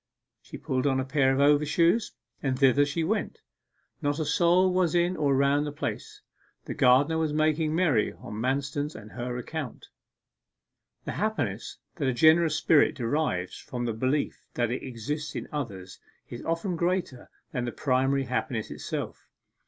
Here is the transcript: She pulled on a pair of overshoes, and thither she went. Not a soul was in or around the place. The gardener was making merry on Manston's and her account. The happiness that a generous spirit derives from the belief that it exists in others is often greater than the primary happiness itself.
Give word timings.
She 0.41 0.57
pulled 0.57 0.87
on 0.87 0.99
a 0.99 1.05
pair 1.05 1.31
of 1.31 1.39
overshoes, 1.39 2.13
and 2.41 2.57
thither 2.57 2.87
she 2.87 3.03
went. 3.03 3.37
Not 4.01 4.17
a 4.17 4.25
soul 4.25 4.73
was 4.73 4.95
in 4.95 5.15
or 5.15 5.35
around 5.35 5.65
the 5.65 5.71
place. 5.71 6.21
The 6.65 6.73
gardener 6.73 7.19
was 7.19 7.33
making 7.33 7.75
merry 7.75 8.11
on 8.13 8.33
Manston's 8.41 8.95
and 8.95 9.11
her 9.11 9.37
account. 9.37 9.89
The 11.05 11.11
happiness 11.11 11.77
that 11.97 12.07
a 12.07 12.13
generous 12.13 12.55
spirit 12.57 12.95
derives 12.95 13.59
from 13.59 13.85
the 13.85 13.93
belief 13.93 14.47
that 14.55 14.71
it 14.71 14.81
exists 14.81 15.35
in 15.35 15.47
others 15.51 15.99
is 16.27 16.41
often 16.45 16.75
greater 16.75 17.29
than 17.51 17.65
the 17.65 17.71
primary 17.71 18.23
happiness 18.23 18.71
itself. 18.71 19.27